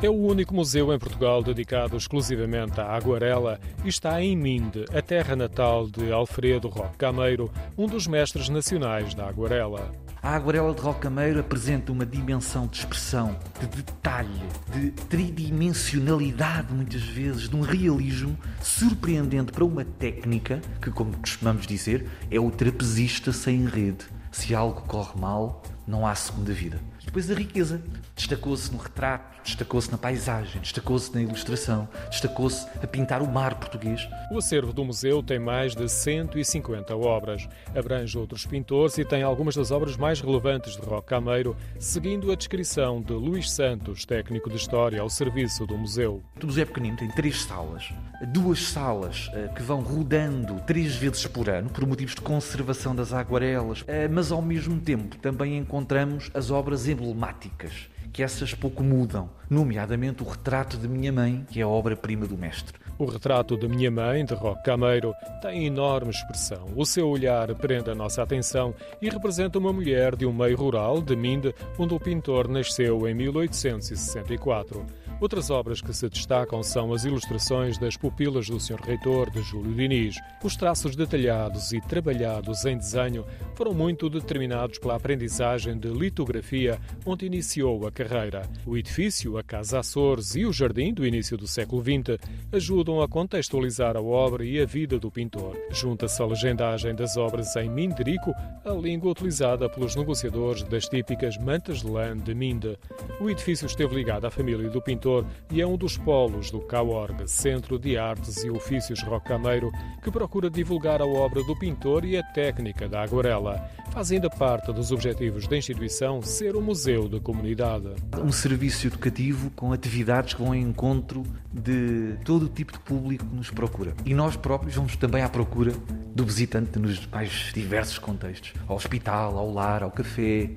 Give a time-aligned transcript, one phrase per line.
[0.00, 5.02] É o único museu em Portugal dedicado exclusivamente à aguarela e está em Minde, a
[5.02, 9.90] terra natal de Alfredo Roque Cameiro, um dos mestres nacionais da aguarela.
[10.22, 14.40] A aguarela de Rocameiro apresenta uma dimensão de expressão, de detalhe,
[14.72, 22.06] de tridimensionalidade, muitas vezes, de um realismo surpreendente para uma técnica que, como costumamos dizer,
[22.30, 24.06] é o trapezista sem rede.
[24.30, 26.78] Se algo corre mal, não há segunda vida.
[27.04, 27.80] Depois a riqueza.
[28.14, 34.06] Destacou-se no retrato, destacou-se na paisagem, destacou-se na ilustração, destacou-se a pintar o mar português.
[34.30, 37.48] O acervo do museu tem mais de 150 obras.
[37.74, 42.34] Abrange outros pintores e tem algumas das obras mais relevantes de Roque Cameiro, seguindo a
[42.34, 46.22] descrição de Luís Santos, técnico de História ao serviço do museu.
[46.42, 47.90] O museu é pequenino, tem três salas.
[48.32, 53.12] Duas salas uh, que vão rodando três vezes por ano, por motivos de conservação das
[53.12, 59.30] aguarelas, uh, mas ao mesmo tempo também encontramos as obras emblemáticas que essas pouco mudam,
[59.48, 62.76] nomeadamente o retrato de minha mãe, que é a obra-prima do mestre.
[62.98, 66.66] O retrato de minha mãe, de Roque Cameiro, tem enorme expressão.
[66.74, 71.00] O seu olhar prende a nossa atenção e representa uma mulher de um meio rural,
[71.00, 74.84] de Minde, onde o pintor nasceu em 1864.
[75.20, 78.80] Outras obras que se destacam são as ilustrações das pupilas do Sr.
[78.80, 80.14] Reitor, de Júlio Diniz.
[80.44, 83.24] Os traços detalhados e trabalhados em desenho
[83.56, 88.42] foram muito determinados pela aprendizagem de litografia, onde iniciou a carreira.
[88.64, 92.16] O edifício, a Casa Açores e o jardim do início do século XX
[92.52, 95.56] ajudam a contextualizar a obra e a vida do pintor.
[95.72, 98.32] Junta-se a legendagem das obras em Minderico,
[98.64, 102.78] a língua utilizada pelos negociadores das típicas mantas de lã de Minde.
[103.20, 105.07] O edifício esteve ligado à família do pintor
[105.50, 109.70] e é um dos polos do CAORG, Centro de Artes e Ofícios Rocameiro,
[110.02, 113.70] que procura divulgar a obra do pintor e a técnica da aguarela.
[113.90, 117.88] Faz ainda parte dos objetivos da instituição ser um museu de comunidade.
[118.22, 123.24] Um serviço educativo com atividades que vão em encontro de todo o tipo de público
[123.24, 123.94] que nos procura.
[124.04, 125.72] E nós próprios vamos também à procura
[126.14, 128.52] do visitante nos mais diversos contextos.
[128.66, 130.50] Ao hospital, ao lar, ao café,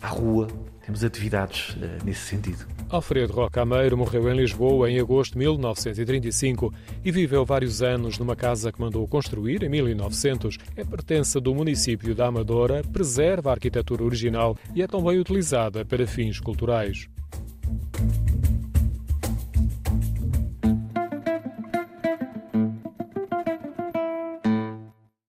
[0.00, 0.48] à rua.
[0.86, 2.64] Temos atividades uh, nesse sentido.
[2.88, 6.72] Alfredo Rocameiro morreu em Lisboa em agosto de 1935
[7.04, 10.58] e viveu vários anos numa casa que mandou construir em 1900.
[10.76, 16.06] É pertença do município da Amadora, preserva a arquitetura original e é também utilizada para
[16.06, 17.08] fins culturais.